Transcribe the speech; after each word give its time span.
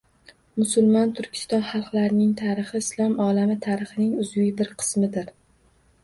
Musulmon 0.59 1.11
Turkiston 1.17 1.59
xalqlarining 1.71 2.31
tarixi 2.39 2.81
Islom 2.85 3.13
olami 3.25 3.57
tarixining 3.65 4.15
uzviy 4.25 4.49
bir 4.63 4.71
qismidir 4.81 5.29